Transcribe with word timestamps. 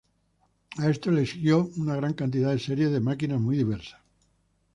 A 0.79 0.89
esto 0.89 1.11
le 1.11 1.27
siguió 1.27 1.69
una 1.77 1.95
gran 1.95 2.15
cantidad 2.15 2.49
de 2.49 2.57
series 2.57 2.89
de 2.89 2.99
máquinas 3.01 3.39
muy 3.39 3.55
diversas. 3.55 4.01